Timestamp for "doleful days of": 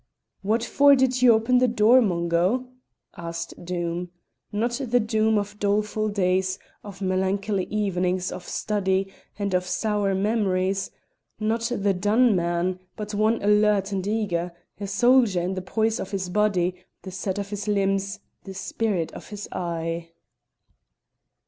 5.59-7.03